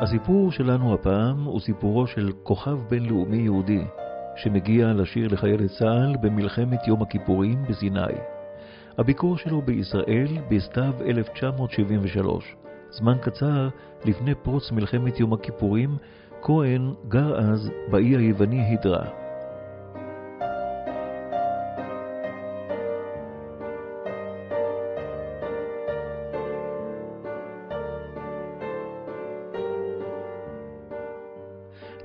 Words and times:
הסיפור 0.00 0.52
שלנו 0.52 0.94
הפעם 0.94 1.44
הוא 1.44 1.60
סיפורו 1.60 2.06
של 2.06 2.32
כוכב 2.42 2.78
בינלאומי 2.88 3.36
יהודי 3.36 3.84
שמגיע 4.38 4.92
לשיר 4.92 5.28
לחיילי 5.32 5.68
צה"ל 5.68 6.16
במלחמת 6.20 6.86
יום 6.86 7.02
הכיפורים 7.02 7.64
בסיני. 7.68 8.14
הביקור 8.98 9.36
שלו 9.36 9.62
בישראל 9.62 10.26
בסתיו 10.50 10.92
1973, 11.06 12.56
זמן 12.90 13.16
קצר 13.22 13.68
לפני 14.04 14.34
פרוץ 14.34 14.72
מלחמת 14.72 15.20
יום 15.20 15.32
הכיפורים, 15.32 15.96
כהן 16.42 16.94
גר 17.08 17.38
אז 17.38 17.70
באי 17.90 18.16
היווני 18.16 18.62
הידרה. 18.62 19.27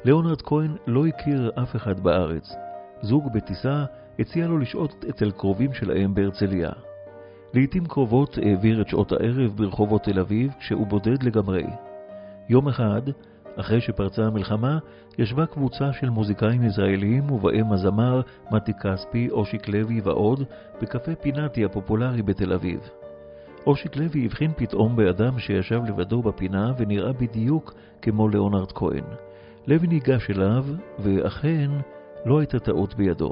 ליאונרד 0.05 0.41
כהן 0.41 0.75
לא 0.87 1.05
הכיר 1.05 1.51
אף 1.63 1.75
אחד 1.75 1.99
בארץ. 1.99 2.55
זוג 3.01 3.33
בטיסה 3.33 3.85
הציע 4.19 4.47
לו 4.47 4.57
לשהות 4.57 5.05
אצל 5.09 5.31
קרובים 5.31 5.73
שלהם 5.73 6.13
בהרצליה. 6.13 6.69
לעתים 7.53 7.85
קרובות 7.85 8.37
העביר 8.37 8.81
את 8.81 8.87
שעות 8.87 9.11
הערב 9.11 9.51
ברחובות 9.55 10.03
תל 10.03 10.19
אביב 10.19 10.53
כשהוא 10.59 10.87
בודד 10.87 11.23
לגמרי. 11.23 11.63
יום 12.49 12.67
אחד, 12.67 13.01
אחרי 13.55 13.81
שפרצה 13.81 14.23
המלחמה, 14.23 14.77
ישבה 15.17 15.45
קבוצה 15.45 15.93
של 15.93 16.09
מוזיקאים 16.09 16.63
ישראלים 16.63 17.31
ובהם 17.31 17.73
הזמר 17.73 18.21
מתי 18.51 18.71
כספי, 18.73 19.29
אושיק 19.29 19.67
לוי 19.67 20.01
ועוד, 20.03 20.43
בקפה 20.81 21.15
פינאטי 21.15 21.65
הפופולרי 21.65 22.21
בתל 22.21 22.53
אביב. 22.53 22.79
אושיק 23.67 23.95
לוי 23.95 24.25
הבחין 24.25 24.51
פתאום 24.55 24.95
באדם 24.95 25.39
שישב 25.39 25.81
לבדו 25.87 26.21
בפינה 26.21 26.73
ונראה 26.77 27.13
בדיוק 27.13 27.73
כמו 28.01 28.27
ליאונרד 28.27 28.71
כהן. 28.71 29.03
לוי 29.67 29.87
ניגש 29.87 30.29
אליו, 30.29 30.65
ואכן 30.99 31.71
לא 32.25 32.39
הייתה 32.39 32.59
טעות 32.59 32.95
בידו. 32.95 33.31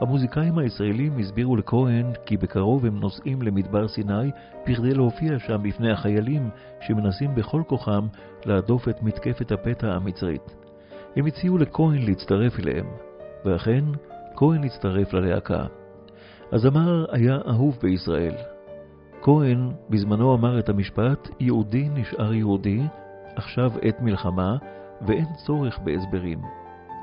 המוזיקאים 0.00 0.58
הישראלים 0.58 1.18
הסבירו 1.18 1.56
לכהן 1.56 2.12
כי 2.26 2.36
בקרוב 2.36 2.86
הם 2.86 3.00
נוסעים 3.00 3.42
למדבר 3.42 3.88
סיני 3.88 4.30
בכדי 4.66 4.94
להופיע 4.94 5.38
שם 5.38 5.62
בפני 5.62 5.92
החיילים 5.92 6.50
שמנסים 6.80 7.34
בכל 7.34 7.62
כוחם 7.66 8.06
להדוף 8.44 8.88
את 8.88 9.02
מתקפת 9.02 9.52
הפתע 9.52 9.86
המצרית. 9.86 10.67
הם 11.16 11.26
הציעו 11.26 11.58
לכהן 11.58 12.02
להצטרף 12.06 12.60
אליהם, 12.60 12.86
ואכן, 13.44 13.84
כהן 14.36 14.64
הצטרף 14.64 15.12
ללהקה. 15.12 15.66
הזמר 16.52 17.06
היה 17.12 17.38
אהוב 17.48 17.78
בישראל. 17.82 18.34
כהן 19.22 19.70
בזמנו 19.90 20.34
אמר 20.34 20.58
את 20.58 20.68
המשפט, 20.68 21.28
יהודי 21.40 21.88
נשאר 21.88 22.34
יהודי, 22.34 22.80
עכשיו 23.36 23.70
עת 23.82 24.00
מלחמה, 24.00 24.56
ואין 25.06 25.26
צורך 25.46 25.78
בהסברים. 25.78 26.38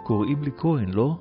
קוראים 0.04 0.44
לי 0.44 0.52
כהן, 0.58 0.90
לא? 0.90 1.16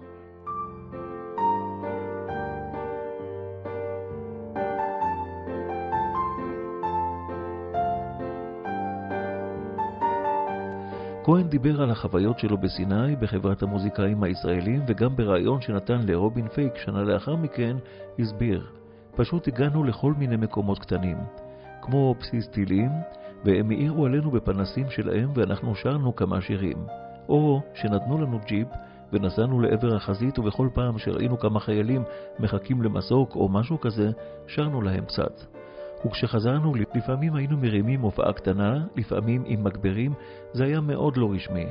כהן 11.24 11.48
דיבר 11.48 11.82
על 11.82 11.90
החוויות 11.90 12.38
שלו 12.38 12.58
בסיני 12.58 13.16
בחברת 13.16 13.62
המוזיקאים 13.62 14.22
הישראלים 14.22 14.82
וגם 14.86 15.16
בריאיון 15.16 15.60
שנתן 15.60 16.00
לרובין 16.06 16.48
פייק 16.48 16.76
שנה 16.76 17.02
לאחר 17.02 17.36
מכן 17.36 17.76
הסביר. 18.18 18.66
פשוט 19.16 19.48
הגענו 19.48 19.84
לכל 19.84 20.12
מיני 20.18 20.36
מקומות 20.36 20.78
קטנים 20.78 21.16
כמו 21.82 22.14
בסיס 22.20 22.48
טילים 22.48 22.90
והם 23.44 23.70
העירו 23.70 24.06
עלינו 24.06 24.30
בפנסים 24.30 24.90
שלהם 24.90 25.30
ואנחנו 25.34 25.74
שרנו 25.74 26.16
כמה 26.16 26.40
שירים. 26.40 26.78
או 27.28 27.60
שנתנו 27.74 28.18
לנו 28.18 28.38
ג'יפ 28.46 28.68
ונסענו 29.12 29.60
לעבר 29.60 29.96
החזית 29.96 30.38
ובכל 30.38 30.68
פעם 30.74 30.98
שראינו 30.98 31.38
כמה 31.38 31.60
חיילים 31.60 32.02
מחכים 32.38 32.82
למסוק 32.82 33.36
או 33.36 33.48
משהו 33.48 33.80
כזה 33.80 34.10
שרנו 34.46 34.82
להם 34.82 35.04
קצת 35.04 35.40
וכשחזרנו, 36.06 36.72
לפעמים 36.94 37.34
היינו 37.34 37.56
מרימים 37.56 38.00
הופעה 38.00 38.32
קטנה, 38.32 38.84
לפעמים 38.96 39.42
עם 39.46 39.64
מגברים, 39.64 40.12
זה 40.52 40.64
היה 40.64 40.80
מאוד 40.80 41.16
לא 41.16 41.32
רשמי. 41.32 41.66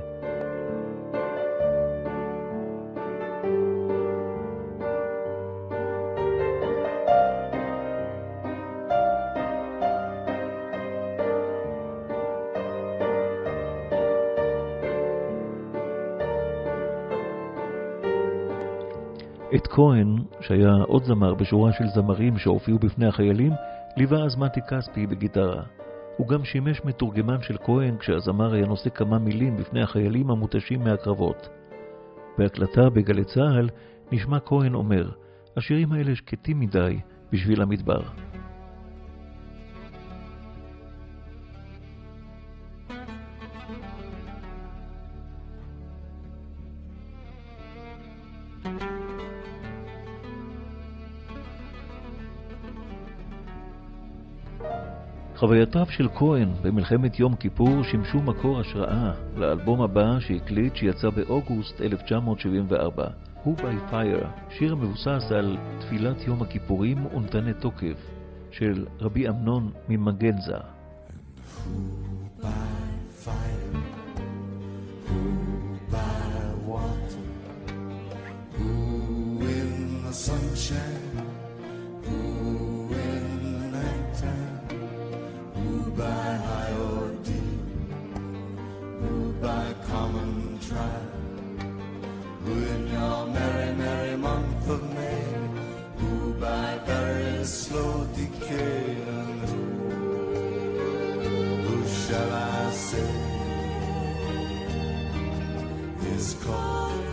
את 19.55 19.67
כהן, 19.67 20.15
שהיה 20.41 20.73
עוד 20.88 21.03
זמר 21.03 21.33
בשורה 21.33 21.71
של 21.71 21.88
זמרים 21.88 22.38
שהופיעו 22.38 22.79
בפני 22.79 23.07
החיילים, 23.07 23.51
ליווה 23.98 24.24
אז 24.24 24.36
מתי 24.36 24.62
כספי 24.62 25.08
בגיטרה. 25.08 25.64
הוא 26.18 26.28
גם 26.28 26.44
שימש 26.44 26.86
מתורגמן 26.86 27.42
של 27.42 27.58
כהן 27.64 27.98
כשהזמר 27.98 28.54
היה 28.54 28.66
נושא 28.66 28.90
כמה 28.90 29.20
מילים 29.20 29.58
בפני 29.58 29.81
החיילים 29.81 30.30
המותשים 30.30 30.84
מהקרבות. 30.84 31.50
בהקלטה 32.38 32.90
בגלי 32.90 33.24
צה"ל 33.24 33.70
נשמע 34.12 34.40
כהן 34.40 34.74
אומר, 34.74 35.09
השירים 35.58 35.92
האלה 35.92 36.16
שקטים 36.16 36.59
מדי 36.59 37.00
בשביל 37.31 37.62
המדבר. 37.62 38.02
חוויותיו 55.46 55.86
של 55.90 56.08
כהן 56.16 56.50
במלחמת 56.62 57.20
יום 57.20 57.36
כיפור 57.36 57.84
שימשו 57.84 58.22
מקור 58.22 58.59
השראה 58.59 59.12
לאלבום 59.38 59.81
הבא 59.81 60.20
שהקליט 60.20 60.76
שיצא 60.76 61.09
באוגוסט 61.09 61.81
1974, 61.81 63.08
Who 63.46 63.50
by 63.62 63.92
Fire, 63.92 64.26
שיר 64.50 64.72
המבוסס 64.72 65.31
על 65.31 65.58
תפילת 65.80 66.28
יום 66.28 66.42
הכיפורים 66.42 67.06
ונתני 67.06 67.54
תוקף 67.54 67.98
של 68.52 68.86
רבי 69.00 69.30
אמנון 69.30 69.72
ממגנזה. 69.90 70.58
sunshine 80.14 81.22
a 97.44 97.45
slow 97.45 98.06
decay. 98.16 98.95
Who 101.66 101.78
shall 102.00 102.31
I 102.31 102.72
say 102.72 103.10
is 106.16 106.36
called? 106.42 107.06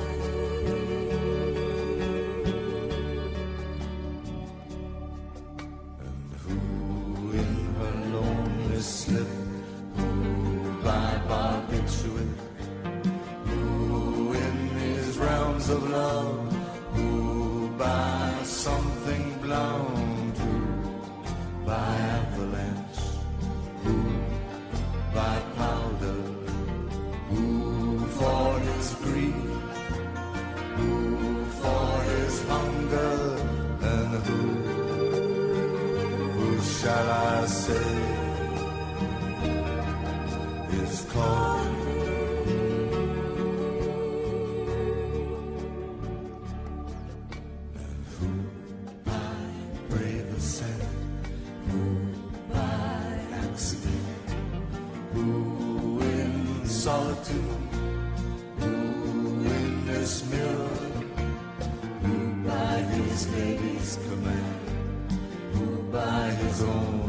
And 6.04 6.20
who 6.42 6.58
in 7.42 7.52
her 7.78 7.94
lonely 8.14 8.82
slip, 8.82 9.26
who 9.96 10.10
by 10.84 11.10
barbiturate, 11.28 12.40
who 13.46 14.32
in 14.34 14.56
these 14.78 15.18
realms 15.18 15.68
of 15.70 15.90
love? 15.90 16.49
Solitude, 56.80 57.44
who 58.58 58.66
in 58.66 59.86
this 59.86 60.24
mirror, 60.30 60.78
who 62.02 62.48
by 62.48 62.76
his 62.96 63.28
lady's 63.34 63.98
command, 64.08 65.12
who 65.52 65.82
by 65.92 66.30
his 66.42 66.62
own 66.62 66.99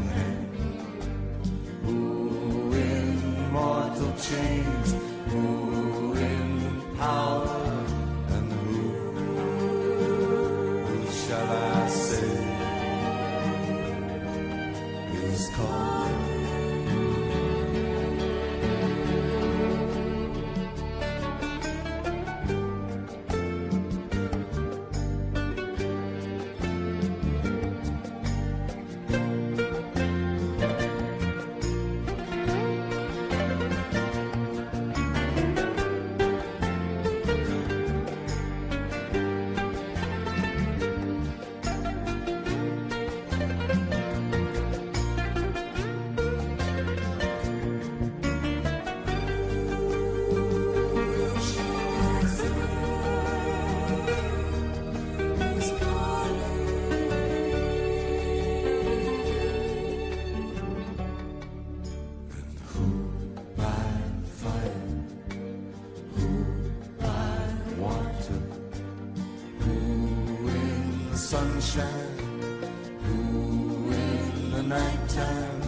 sunshine, 71.72 72.68
who 73.04 73.92
in 73.92 74.50
the 74.50 74.62
nighttime, 74.62 75.62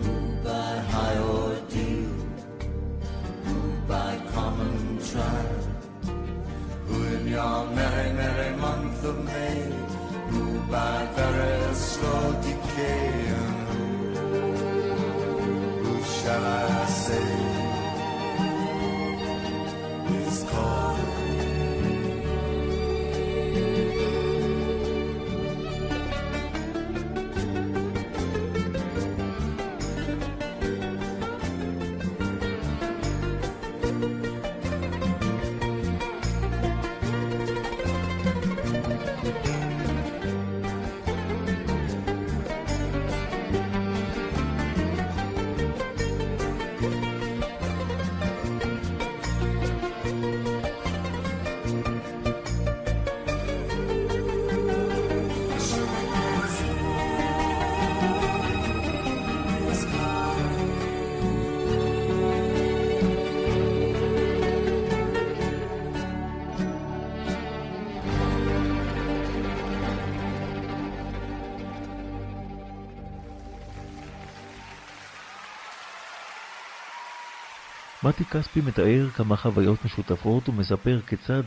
who 0.00 0.44
by 0.44 0.78
high 0.92 1.18
ordeal, 1.18 2.14
who 3.44 3.60
by 3.86 4.18
common 4.32 4.98
trial, 5.10 5.62
who 6.86 7.04
in 7.16 7.28
your 7.28 7.66
merry, 7.70 8.12
merry 8.12 8.56
month 8.56 9.04
of 9.04 9.24
May, 9.24 9.60
who 10.30 10.60
by 10.70 11.06
very 11.14 11.74
slow 11.74 12.32
decay, 12.42 13.10
who 15.82 16.02
shall 16.04 16.44
I 16.44 16.86
say? 16.86 17.28
Is 20.26 20.44
calling? 20.50 20.97
מתי 78.08 78.24
כספי 78.24 78.60
מתאר 78.60 79.08
כמה 79.08 79.36
חוויות 79.36 79.84
משותפות 79.84 80.48
ומספר 80.48 81.00
כיצד 81.00 81.42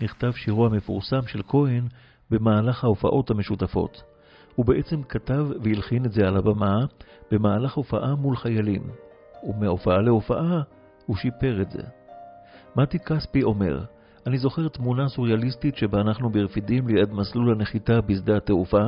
נכתב 0.00 0.32
שירו 0.32 0.66
המפורסם 0.66 1.26
של 1.26 1.42
כהן 1.48 1.84
במהלך 2.30 2.84
ההופעות 2.84 3.30
המשותפות. 3.30 4.02
הוא 4.54 4.66
בעצם 4.66 5.02
כתב 5.02 5.46
והלחין 5.62 6.04
את 6.04 6.12
זה 6.12 6.28
על 6.28 6.36
הבמה 6.36 6.84
במהלך 7.30 7.74
הופעה 7.74 8.14
מול 8.14 8.36
חיילים, 8.36 8.82
ומהופעה 9.44 10.00
להופעה 10.00 10.62
הוא 11.06 11.16
שיפר 11.16 11.62
את 11.62 11.70
זה. 11.70 11.82
מתי 12.76 12.98
כספי 12.98 13.42
אומר, 13.42 13.84
אני 14.26 14.38
זוכר 14.38 14.68
תמונה 14.68 15.08
סוריאליסטית 15.08 15.76
שבה 15.76 16.00
אנחנו 16.00 16.30
ברפידים 16.30 16.88
ליד 16.88 17.12
מסלול 17.12 17.50
הנחיתה 17.50 18.00
בשדה 18.00 18.36
התעופה, 18.36 18.84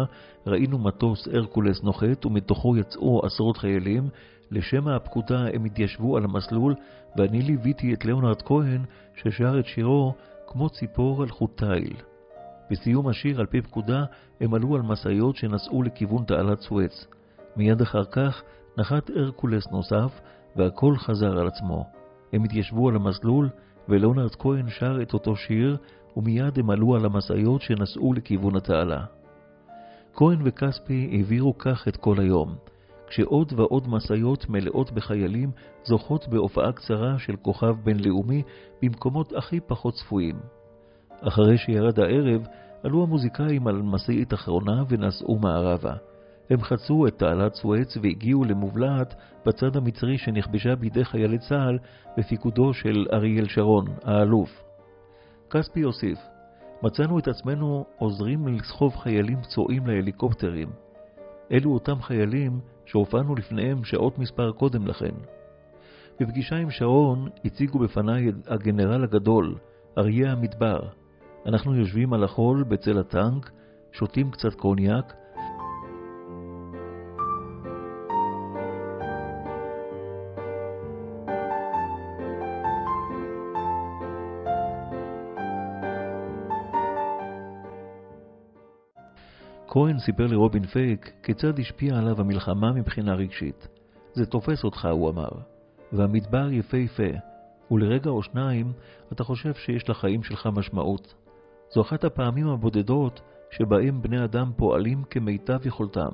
ראינו 0.46 0.78
מטוס 0.78 1.28
הרקולס 1.32 1.82
נוחת 1.82 2.26
ומתוכו 2.26 2.76
יצאו 2.76 3.20
עשרות 3.26 3.56
חיילים, 3.56 4.08
לשם 4.50 4.88
הפקודה 4.88 5.46
הם 5.54 5.64
התיישבו 5.64 6.16
על 6.16 6.24
המסלול 6.24 6.74
ואני 7.16 7.42
ליוויתי 7.42 7.94
את 7.94 8.04
ליאונרד 8.04 8.42
כהן 8.42 8.84
ששר 9.16 9.60
את 9.60 9.66
שירו 9.66 10.14
כמו 10.46 10.70
ציפור 10.70 11.22
על 11.22 11.28
חוט 11.28 11.62
תיל. 11.62 11.96
בסיום 12.70 13.08
השיר 13.08 13.40
על 13.40 13.46
פי 13.46 13.62
פקודה 13.62 14.04
הם 14.40 14.54
עלו 14.54 14.74
על 14.74 14.82
משאיות 14.82 15.36
שנסעו 15.36 15.82
לכיוון 15.82 16.24
תעלת 16.24 16.60
סואץ. 16.60 17.06
מיד 17.56 17.80
אחר 17.80 18.04
כך 18.04 18.42
נחת 18.78 19.10
הרקולס 19.16 19.68
נוסף 19.70 20.20
והכל 20.56 20.96
חזר 20.96 21.38
על 21.38 21.46
עצמו. 21.46 21.84
הם 22.32 22.44
התיישבו 22.44 22.88
על 22.88 22.96
המסלול 22.96 23.48
ולאונרד 23.88 24.34
כהן 24.34 24.68
שר 24.68 25.02
את 25.02 25.14
אותו 25.14 25.36
שיר 25.36 25.76
ומיד 26.16 26.58
הם 26.58 26.70
עלו 26.70 26.94
על 26.94 27.04
המשאיות 27.04 27.62
שנסעו 27.62 28.12
לכיוון 28.12 28.56
התעלה. 28.56 29.04
כהן 30.14 30.38
וכספי 30.44 31.10
העבירו 31.12 31.58
כך 31.58 31.88
את 31.88 31.96
כל 31.96 32.20
היום. 32.20 32.56
כשעוד 33.08 33.52
ועוד 33.56 33.88
משאיות 33.88 34.48
מלאות 34.48 34.92
בחיילים 34.92 35.50
זוכות 35.84 36.28
בהופעה 36.28 36.72
קצרה 36.72 37.18
של 37.18 37.36
כוכב 37.36 37.74
בינלאומי 37.84 38.42
במקומות 38.82 39.32
הכי 39.36 39.60
פחות 39.60 39.94
צפויים. 39.94 40.36
אחרי 41.20 41.58
שירד 41.58 42.00
הערב, 42.00 42.46
עלו 42.82 43.02
המוזיקאים 43.02 43.66
על 43.66 43.82
משאית 43.82 44.34
אחרונה 44.34 44.82
ונסעו 44.88 45.38
מערבה. 45.38 45.94
הם 46.50 46.62
חצו 46.62 47.06
את 47.06 47.18
תעלת 47.18 47.54
סואץ 47.54 47.96
והגיעו 48.02 48.44
למובלעת 48.44 49.14
בצד 49.46 49.76
המצרי 49.76 50.18
שנכבשה 50.18 50.76
בידי 50.76 51.04
חיילי 51.04 51.38
צה"ל 51.38 51.78
בפיקודו 52.18 52.74
של 52.74 53.06
אריאל 53.12 53.48
שרון, 53.48 53.84
האלוף. 54.04 54.62
כספי 55.50 55.82
הוסיף, 55.82 56.18
מצאנו 56.82 57.18
את 57.18 57.28
עצמנו 57.28 57.84
עוזרים 57.98 58.48
לסחוב 58.48 58.96
חיילים 58.96 59.42
פצועים 59.42 59.86
להליקופטרים. 59.86 60.87
אלו 61.52 61.74
אותם 61.74 62.02
חיילים 62.02 62.60
שהופענו 62.86 63.34
לפניהם 63.34 63.84
שעות 63.84 64.18
מספר 64.18 64.52
קודם 64.52 64.86
לכן. 64.86 65.14
בפגישה 66.20 66.56
עם 66.56 66.70
שרון 66.70 67.28
הציגו 67.44 67.78
בפניי 67.78 68.32
הגנרל 68.46 69.04
הגדול, 69.04 69.54
אריה 69.98 70.32
המדבר. 70.32 70.80
אנחנו 71.46 71.74
יושבים 71.74 72.12
על 72.12 72.24
החול 72.24 72.64
בצל 72.64 72.98
הטנק, 72.98 73.50
שותים 73.92 74.30
קצת 74.30 74.54
קוניאק, 74.54 75.14
כהן 89.70 89.98
סיפר 89.98 90.26
לרובין 90.26 90.66
פייק 90.66 91.12
כיצד 91.22 91.58
השפיעה 91.58 91.98
עליו 91.98 92.20
המלחמה 92.20 92.72
מבחינה 92.72 93.14
רגשית. 93.14 93.68
זה 94.12 94.26
תופס 94.26 94.64
אותך, 94.64 94.88
הוא 94.92 95.10
אמר, 95.10 95.28
והמדבר 95.92 96.52
יפהפה, 96.52 97.18
ולרגע 97.70 98.10
או 98.10 98.22
שניים 98.22 98.72
אתה 99.12 99.24
חושב 99.24 99.54
שיש 99.54 99.90
לחיים 99.90 100.22
שלך 100.22 100.48
משמעות. 100.52 101.14
זו 101.74 101.80
אחת 101.80 102.04
הפעמים 102.04 102.48
הבודדות 102.48 103.20
שבהם 103.50 104.02
בני 104.02 104.24
אדם 104.24 104.52
פועלים 104.56 105.02
כמיטב 105.10 105.66
יכולתם. 105.66 106.10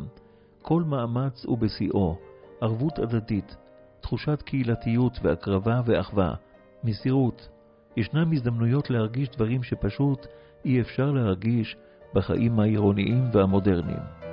כל 0.63 0.83
מאמץ 0.83 1.45
הוא 1.45 1.59
בשיאו, 1.59 2.17
ערבות 2.61 2.99
הדדית, 2.99 3.57
תחושת 4.01 4.43
קהילתיות 4.43 5.19
והקרבה 5.23 5.81
ואחווה, 5.85 6.35
מסירות. 6.85 7.49
ישנם 7.97 8.33
הזדמנויות 8.33 8.91
להרגיש 8.91 9.29
דברים 9.31 9.63
שפשוט 9.63 10.27
אי 10.65 10.81
אפשר 10.81 11.11
להרגיש 11.11 11.77
בחיים 12.15 12.61
העירוניים 12.61 13.25
והמודרניים. 13.33 14.24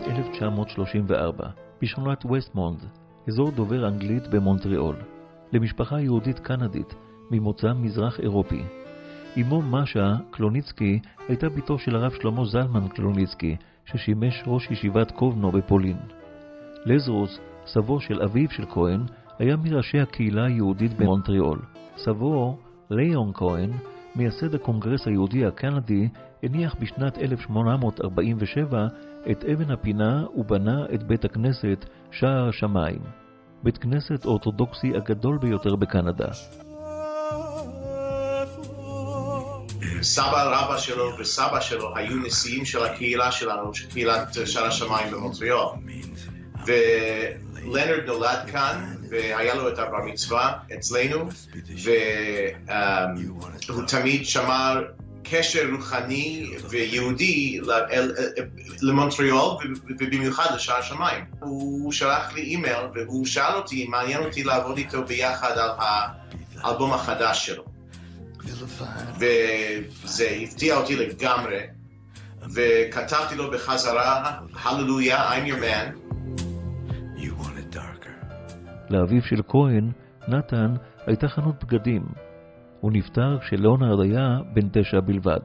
בשנת 0.00 0.18
1934 0.18 1.44
בשכונת 1.82 2.26
וסטמונד, 2.26 2.78
אזור 3.28 3.50
דובר 3.50 3.88
אנגלית 3.88 4.28
במונטריאול, 4.28 4.96
למשפחה 5.52 6.00
יהודית 6.00 6.38
קנדית 6.38 6.94
ממוצא 7.30 7.72
מזרח 7.72 8.20
אירופי. 8.20 8.62
אמו 9.40 9.62
מאשה 9.62 10.16
קלוניצקי 10.30 11.00
הייתה 11.28 11.48
בתו 11.48 11.78
של 11.78 11.96
הרב 11.96 12.12
שלמה 12.12 12.44
זלמן 12.44 12.88
קלוניצקי, 12.88 13.56
ששימש 13.84 14.42
ראש 14.46 14.70
ישיבת 14.70 15.10
קובנו 15.10 15.50
בפולין. 15.50 15.96
לזרוס, 16.84 17.38
סבו 17.66 18.00
של 18.00 18.22
אביו 18.22 18.50
של 18.50 18.64
כהן, 18.66 19.00
היה 19.38 19.56
מראשי 19.56 20.00
הקהילה 20.00 20.44
היהודית 20.46 20.92
במונטריאול. 20.98 21.58
סבו, 21.96 22.58
ליאון 22.90 23.30
כהן, 23.34 23.70
מייסד 24.16 24.54
הקונגרס 24.54 25.06
היהודי 25.06 25.46
הקנדי, 25.46 26.08
הניח 26.42 26.74
בשנת 26.80 27.18
1847 27.18 28.86
את 29.30 29.44
אבן 29.44 29.70
הפינה 29.70 30.24
ובנה 30.36 30.84
את 30.94 31.02
בית 31.02 31.24
הכנסת 31.24 31.84
שער 32.10 32.48
השמיים, 32.48 33.00
בית 33.62 33.78
כנסת 33.78 34.24
אורתודוקסי 34.24 34.92
הגדול 34.96 35.38
ביותר 35.38 35.76
בקנדה. 35.76 36.28
סבא 40.02 40.42
רבא 40.44 40.78
שלו 40.78 41.10
וסבא 41.18 41.60
שלו 41.60 41.96
היו 41.96 42.16
נשיאים 42.16 42.64
של 42.64 42.84
הקהילה 42.84 43.32
שלנו, 43.32 43.74
של 43.74 43.90
קהילת 43.90 44.28
שער 44.46 44.64
השמיים 44.64 45.12
במונטריאול. 45.12 45.68
ולנרד 46.66 48.04
נולד 48.06 48.50
כאן, 48.52 48.94
והיה 49.10 49.54
לו 49.54 49.68
את 49.68 49.78
הבר 49.78 50.04
מצווה 50.04 50.52
אצלנו, 50.74 51.28
והוא 53.68 53.82
תמיד 53.86 54.26
שמר 54.26 54.82
קשר 55.30 55.70
רוחני 55.72 56.46
ויהודי 56.70 57.60
למונטריאול 58.82 59.56
ובמיוחד 59.88 60.54
לשער 60.54 60.76
השמיים. 60.76 61.24
הוא 61.40 61.92
שלח 61.92 62.32
לי 62.34 62.42
אימייל 62.42 62.86
והוא 62.94 63.26
שאל 63.26 63.54
אותי, 63.54 63.86
מעניין 63.86 64.22
אותי 64.22 64.44
לעבוד 64.44 64.78
איתו 64.78 65.04
ביחד 65.04 65.58
על 65.58 65.70
האלבום 66.62 66.92
החדש 66.92 67.46
שלו. 67.46 67.64
וזה 69.18 70.38
הפתיע 70.42 70.76
אותי 70.76 70.96
לגמרי, 70.96 71.60
וכתבתי 72.54 73.34
לו 73.34 73.50
בחזרה, 73.50 74.38
הללויה, 74.62 75.30
I'm 75.32 75.48
your 75.48 75.60
man. 75.62 76.00
לאביו 78.90 79.22
של 79.22 79.42
כהן, 79.48 79.90
נתן, 80.28 80.74
הייתה 81.06 81.28
חנות 81.28 81.64
בגדים. 81.64 82.02
הוא 82.80 82.92
נפטר 82.92 83.38
כשלאונרד 83.38 84.00
היה 84.00 84.38
בן 84.54 84.68
תשע 84.72 85.00
בלבד. 85.00 85.40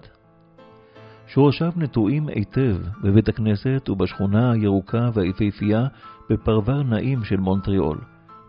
שורשיו 1.28 1.72
נטועים 1.76 2.28
היטב 2.28 2.78
בבית 3.04 3.30
הכנסת 3.30 3.90
ובשכונה 3.90 4.52
הירוקה 4.52 5.10
והיפהפייה 5.14 5.88
בפרבר 6.30 6.84
נעים 6.84 7.24
של 7.24 7.38
מונטריאול. 7.38 7.98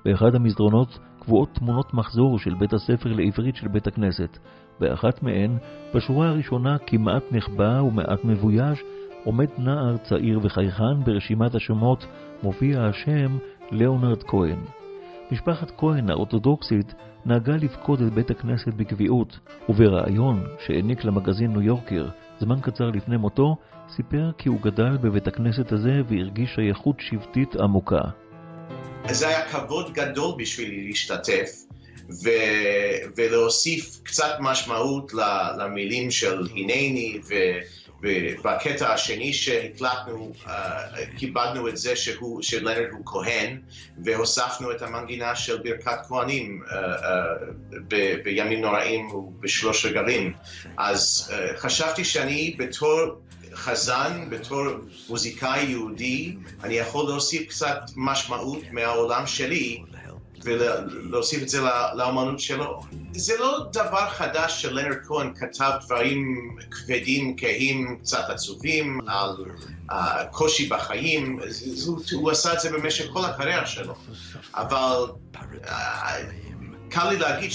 באחד 0.04 0.34
המסדרונות 0.34 0.98
קבועות 1.20 1.48
תמונות 1.54 1.94
מחזור 1.94 2.38
של 2.38 2.54
בית 2.54 2.72
הספר 2.72 3.12
לעברית 3.12 3.56
של 3.56 3.68
בית 3.68 3.86
הכנסת. 3.86 4.38
באחת 4.80 5.22
מהן, 5.22 5.56
בשורה 5.94 6.28
הראשונה 6.28 6.78
כמעט 6.86 7.22
נחבא 7.32 7.80
ומעט 7.82 8.24
מבויש, 8.24 8.82
עומד 9.24 9.48
נער 9.58 9.96
צעיר 9.96 10.40
וחייכן 10.42 11.04
ברשימת 11.04 11.54
השמות 11.54 12.06
מופיע 12.42 12.84
השם 12.84 13.38
ליאונרד 13.70 14.22
כהן. 14.22 14.58
משפחת 15.30 15.70
כהן 15.78 16.10
האורתודוקסית 16.10 16.94
נהגה 17.24 17.52
לפקוד 17.56 18.02
את 18.02 18.12
בית 18.12 18.30
הכנסת 18.30 18.74
בקביעות, 18.76 19.38
ובריאיון 19.68 20.46
שהעניק 20.66 21.04
למגזין 21.04 21.52
ניו 21.52 21.62
יורקר 21.62 22.08
זמן 22.40 22.60
קצר 22.60 22.84
לפני 22.84 23.16
מותו, 23.16 23.56
סיפר 23.96 24.30
כי 24.38 24.48
הוא 24.48 24.60
גדל 24.60 24.96
בבית 24.96 25.26
הכנסת 25.26 25.72
הזה 25.72 25.92
והרגיש 26.08 26.50
שייכות 26.54 26.96
שבטית 27.00 27.56
עמוקה. 27.56 28.00
זה 29.10 29.28
היה 29.28 29.48
כבוד 29.48 29.92
גדול 29.92 30.34
בשבילי 30.38 30.88
להשתתף 30.88 31.50
ו- 32.24 33.10
ולהוסיף 33.16 34.00
קצת 34.04 34.36
משמעות 34.40 35.12
למילים 35.58 36.10
של 36.10 36.46
הנני 36.54 37.18
ו... 37.28 37.34
ובקטע 38.06 38.92
השני 38.92 39.32
שהקלטנו, 39.32 40.32
uh, 40.44 40.48
כיבדנו 41.16 41.68
את 41.68 41.76
זה 41.76 41.96
שהוא, 41.96 42.42
שלנרד 42.42 42.86
הוא 42.90 43.02
כהן, 43.06 43.60
והוספנו 44.04 44.72
את 44.72 44.82
המנגינה 44.82 45.36
של 45.36 45.58
ברכת 45.58 45.98
כהנים 46.08 46.62
uh, 46.66 46.72
ב, 47.88 48.14
בימים 48.24 48.60
נוראים 48.60 49.10
ובשלוש 49.10 49.86
רגלים. 49.86 50.32
אז 50.76 51.32
חשבתי 51.56 52.04
שאני 52.04 52.56
בתור 52.58 53.20
חזן, 53.54 54.30
בתור 54.30 54.64
מוזיקאי 55.08 55.62
יהודי, 55.62 56.36
אני 56.64 56.74
יכול 56.74 57.06
להוסיף 57.08 57.48
קצת 57.48 57.78
משמעות 57.96 58.62
מהעולם 58.72 59.26
שלי 59.26 59.82
ולהוסיף 60.46 61.42
את 61.42 61.48
זה 61.48 61.60
לאמנות 61.94 62.40
שלו. 62.40 62.80
זה 63.12 63.36
לא 63.38 63.66
דבר 63.72 64.08
חדש 64.10 64.62
שלנרד 64.62 64.96
כהן 65.06 65.32
כתב 65.34 65.72
דברים 65.84 66.50
כבדים, 66.70 67.36
כהים, 67.36 67.98
קצת 68.02 68.24
עצובים, 68.28 69.00
על 69.08 69.36
הקושי 69.88 70.68
בחיים, 70.68 71.40
הוא 72.12 72.30
עשה 72.30 72.52
את 72.52 72.60
זה 72.60 72.70
במשך 72.72 73.04
כל 73.12 73.24
הקריירה 73.24 73.66
שלו. 73.66 73.94
אבל 74.54 75.06
קל 76.88 77.08
לי 77.10 77.16
להגיד 77.16 77.50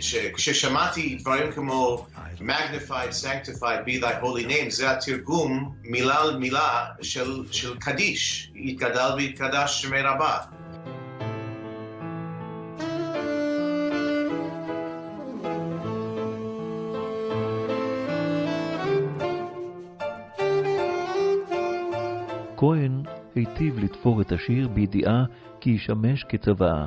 שכששמעתי 0.00 1.14
דברים 1.20 1.52
כמו 1.52 2.06
magnified, 2.38 3.12
sanctified, 3.22 3.86
be 3.86 4.00
thy 4.00 4.14
holy 4.22 4.44
name, 4.44 4.70
זה 4.70 4.90
התרגום 4.90 5.74
מילה 5.82 6.20
על 6.20 6.36
מילה 6.36 6.84
של, 7.02 7.44
של 7.50 7.76
קדיש, 7.78 8.50
יתגדל 8.54 9.10
ויתקדש 9.16 9.82
שמי 9.82 10.00
רבה. 10.00 10.38
לתפור 24.06 24.20
את 24.20 24.32
השיר 24.32 24.68
בידיעה 24.68 25.24
כי 25.60 25.70
ישמש 25.70 26.24
כצוואה. 26.24 26.86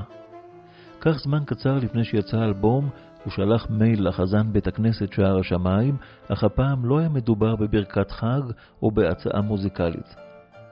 כך 1.01 1.11
זמן 1.11 1.43
קצר 1.45 1.77
לפני 1.77 2.03
שיצא 2.03 2.38
האלבום, 2.38 2.89
הוא 3.23 3.31
שלח 3.31 3.67
מייל 3.69 4.07
לחזן 4.07 4.53
בית 4.53 4.67
הכנסת 4.67 5.13
שער 5.13 5.39
השמיים, 5.39 5.97
אך 6.27 6.43
הפעם 6.43 6.85
לא 6.85 6.99
היה 6.99 7.09
מדובר 7.09 7.55
בברכת 7.55 8.11
חג 8.11 8.41
או 8.81 8.91
בהצעה 8.91 9.41
מוזיקלית. 9.41 10.15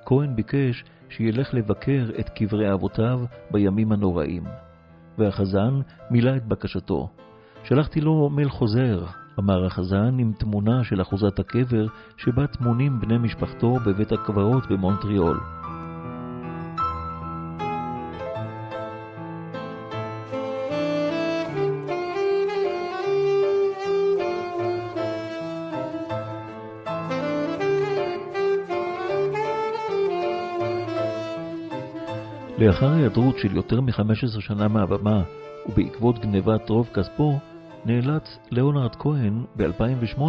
כהן 0.05 0.35
ביקש 0.35 0.83
שילך 1.09 1.53
לבקר 1.53 2.05
את 2.19 2.29
קברי 2.29 2.73
אבותיו 2.73 3.19
בימים 3.51 3.91
הנוראים, 3.91 4.43
והחזן 5.17 5.79
מילא 6.11 6.35
את 6.37 6.45
בקשתו. 6.45 7.09
שלחתי 7.63 8.01
לו 8.01 8.29
מייל 8.29 8.49
חוזר, 8.49 9.05
אמר 9.39 9.65
החזן 9.65 10.19
עם 10.19 10.31
תמונה 10.39 10.83
של 10.83 11.01
אחוזת 11.01 11.39
הקבר 11.39 11.85
שבה 12.17 12.47
טמונים 12.47 12.99
בני 12.99 13.17
משפחתו 13.17 13.73
בבית 13.85 14.11
הקברות 14.11 14.71
במונטריאול. 14.71 15.39
לאחר 32.67 32.91
היעדרות 32.93 33.38
של 33.38 33.55
יותר 33.55 33.81
מ-15 33.81 34.41
שנה 34.41 34.67
מהבמה 34.67 35.24
ובעקבות 35.69 36.19
גנבת 36.19 36.69
רוב 36.69 36.89
כספו, 36.93 37.39
נאלץ 37.86 38.38
ליאונרד 38.51 38.95
כהן 38.95 39.43
ב-2008 39.55 40.21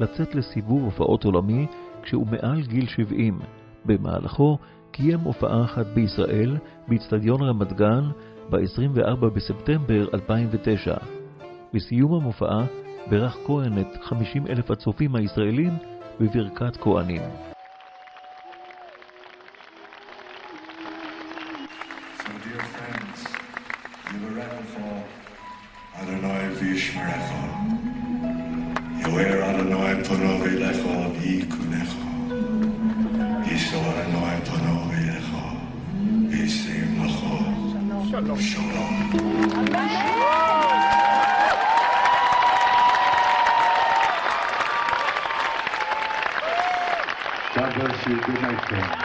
לצאת 0.00 0.34
לסיבוב 0.34 0.84
הופעות 0.84 1.24
עולמי 1.24 1.66
כשהוא 2.02 2.26
מעל 2.26 2.62
גיל 2.62 2.86
70. 2.86 3.38
במהלכו 3.84 4.58
קיים 4.90 5.20
הופעה 5.20 5.64
אחת 5.64 5.86
בישראל, 5.86 6.56
באיצטדיון 6.88 7.42
רמת 7.42 7.72
גן, 7.72 8.04
ב-24 8.50 9.26
בספטמבר 9.34 10.08
2009. 10.14 10.94
בסיום 11.74 12.14
המופעה 12.14 12.64
בירך 13.10 13.36
כהן 13.46 13.78
את 13.78 14.02
50 14.02 14.46
אלף 14.46 14.70
הצופים 14.70 15.16
הישראלים 15.16 15.72
בברכת 16.20 16.76
כהנים. 16.76 17.22
British 26.84 26.96
Marathon. 26.96 27.48
Ewer 29.00 29.42
Adonai 29.42 29.94
Panove 30.02 30.50
Lecha 30.60 30.94
Vikunecha. 31.16 32.04
Iso 33.54 33.78
Adonai 33.90 34.38
Panove 34.48 35.00
Lecha. 35.08 35.44
Isim 36.42 36.90
Lecha. 37.00 37.36
Shalom. 38.38 38.94
God 47.54 47.70
bless 47.74 48.06
you. 48.06 48.16
Good 48.20 48.42
night, 48.42 48.60
friends. 48.68 49.03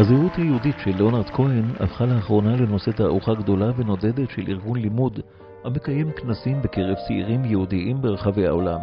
הזהות 0.00 0.36
היהודית 0.36 0.76
של 0.78 0.90
ליאונרד 0.96 1.30
כהן 1.30 1.64
הפכה 1.80 2.06
לאחרונה 2.06 2.56
לנושא 2.56 2.90
תערוכה 2.90 3.34
גדולה 3.34 3.70
ונודדת 3.76 4.30
של 4.30 4.42
ארגון 4.48 4.78
לימוד 4.78 5.20
המקיים 5.64 6.10
כנסים 6.12 6.62
בקרב 6.62 6.96
צעירים 7.06 7.44
יהודיים 7.44 8.02
ברחבי 8.02 8.46
העולם, 8.46 8.80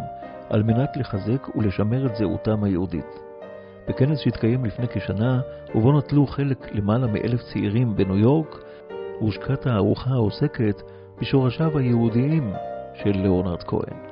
על 0.50 0.62
מנת 0.62 0.96
לחזק 0.96 1.56
ולשמר 1.56 2.06
את 2.06 2.16
זהותם 2.16 2.64
היהודית. 2.64 3.20
בכנס 3.88 4.18
שהתקיים 4.18 4.64
לפני 4.64 4.86
כשנה, 4.88 5.40
ובו 5.74 5.98
נטלו 5.98 6.26
חלק 6.26 6.74
למעלה 6.74 7.06
מאלף 7.06 7.40
צעירים 7.52 7.96
בניו 7.96 8.16
יורק, 8.16 8.56
הושקה 9.18 9.56
תערוכה 9.56 10.10
העוסקת 10.10 10.82
בשורשיו 11.20 11.78
היהודיים 11.78 12.52
של 13.02 13.10
ליאונרד 13.10 13.62
כהן. 13.62 14.07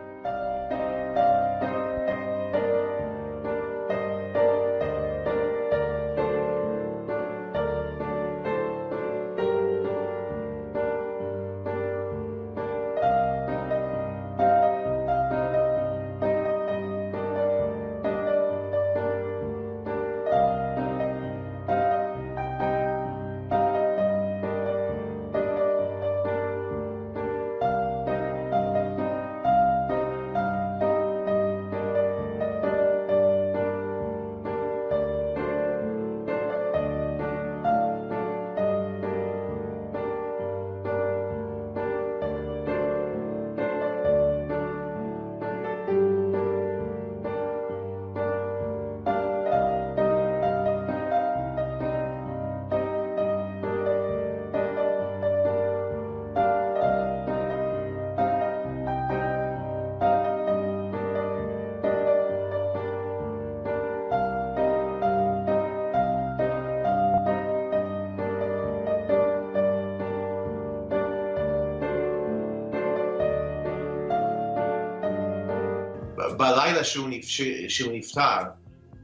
בלילה 76.37 76.85
שהוא, 76.85 77.09
נפ... 77.09 77.25
שהוא 77.69 77.93
נפטר, 77.93 78.39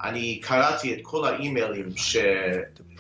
אני 0.03 0.41
קראתי 0.43 0.95
את 0.95 0.99
כל 1.03 1.25
האימיילים 1.25 1.97
ש... 1.97 2.17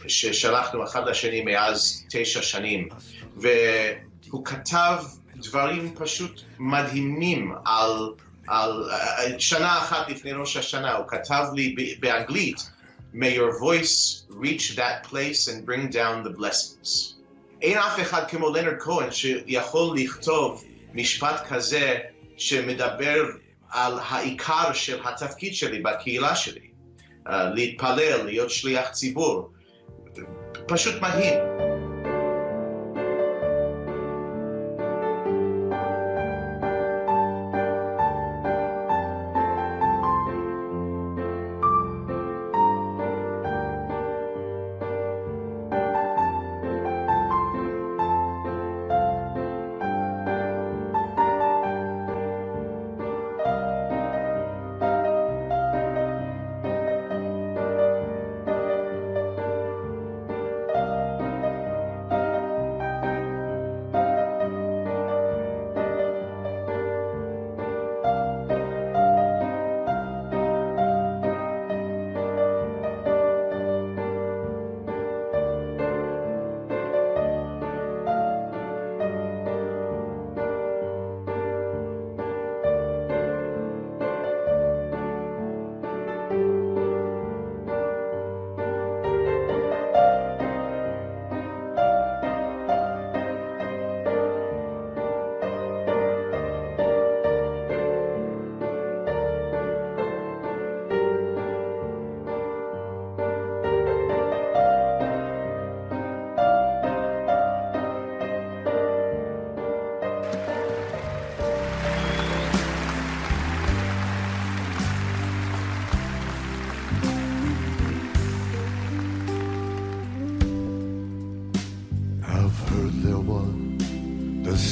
ששלחנו 0.09 0.85
אחד 0.85 1.09
לשני 1.09 1.40
מאז 1.40 2.05
תשע 2.11 2.42
שנים, 2.42 2.88
והוא 3.37 4.45
כתב 4.45 5.05
דברים 5.37 5.95
פשוט 5.95 6.40
מדהימים 6.59 7.55
על, 7.64 8.12
על 8.47 8.90
שנה 9.38 9.79
אחת 9.79 10.09
לפני 10.11 10.33
ראש 10.33 10.57
השנה, 10.57 10.92
הוא 10.92 11.09
כתב 11.09 11.45
לי 11.55 11.75
באנגלית, 12.01 12.57
May 13.14 13.35
your 13.35 13.59
voice 13.59 14.25
reach 14.31 14.75
that 14.77 15.05
place 15.05 15.47
and 15.47 15.66
bring 15.66 15.90
down 15.90 16.23
the 16.23 16.31
blessings. 16.31 17.14
אין 17.62 17.79
אף 17.79 18.01
אחד 18.01 18.29
כמו 18.29 18.51
לנרד 18.51 18.75
כהן 18.81 19.11
שיכול 19.11 19.99
לכתוב 19.99 20.64
משפט 20.95 21.47
כזה 21.49 21.99
שמדבר 22.37 23.25
על 23.72 23.98
העיקר 24.08 24.72
של 24.72 25.00
התפקיד 25.04 25.54
שלי 25.54 25.78
בקהילה 25.78 26.37
שלי, 26.37 26.70
uh, 27.28 27.30
להתפלל, 27.54 28.24
להיות 28.24 28.50
שליח 28.50 28.90
ציבור. 28.90 29.52
פשוט 30.66 30.94
מדהים. 31.02 31.35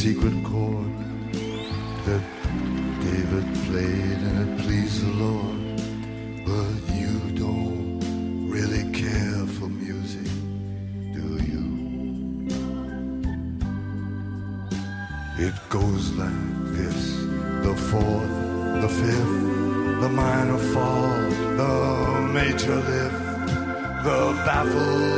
Secret 0.00 0.44
chord 0.44 0.92
that 2.06 2.22
David 3.04 3.46
played 3.66 4.20
and 4.28 4.36
it 4.44 4.64
pleased 4.64 5.04
the 5.06 5.12
Lord. 5.24 5.60
But 6.46 6.94
you 7.00 7.14
don't 7.44 8.00
really 8.48 8.84
care 8.92 9.44
for 9.56 9.68
music, 9.68 10.30
do 11.16 11.26
you? 11.50 11.66
It 15.46 15.54
goes 15.68 16.04
like 16.12 16.54
this 16.78 17.02
the 17.66 17.74
fourth, 17.90 18.34
the 18.84 18.90
fifth, 19.02 19.38
the 20.02 20.08
minor 20.08 20.62
fall, 20.72 21.10
the 21.60 21.76
major 22.38 22.76
lift, 22.90 23.20
the 24.06 24.20
baffled 24.46 25.09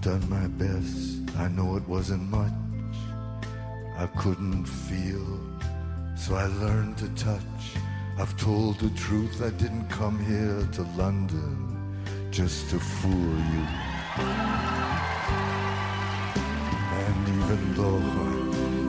done 0.00 0.26
my 0.30 0.46
best. 0.46 1.20
I 1.36 1.48
know 1.48 1.76
it 1.76 1.86
wasn't 1.86 2.22
much. 2.30 2.52
I 3.98 4.06
couldn't 4.18 4.64
feel, 4.64 5.38
so 6.16 6.36
I 6.36 6.46
learned 6.46 6.96
to 6.98 7.08
touch. 7.10 7.62
I've 8.18 8.34
told 8.38 8.78
the 8.78 8.88
truth. 8.90 9.42
I 9.42 9.50
didn't 9.50 9.88
come 9.88 10.18
here 10.24 10.66
to 10.72 10.82
London 10.96 12.02
just 12.30 12.70
to 12.70 12.78
fool 12.78 13.12
you. 13.12 13.66
And 17.04 17.28
even 17.28 17.74
though 17.74 18.00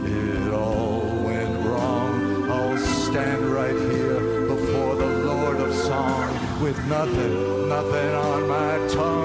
it 0.07 0.53
all 0.53 1.01
went 1.25 1.65
wrong, 1.65 2.49
I'll 2.49 2.77
stand 2.77 3.43
right 3.47 3.79
here 3.91 4.47
before 4.47 4.95
the 4.95 5.11
Lord 5.25 5.57
of 5.57 5.73
Song 5.75 6.61
with 6.61 6.77
nothing, 6.87 7.67
nothing 7.67 8.13
on 8.15 8.47
my 8.47 8.87
tongue 8.87 9.20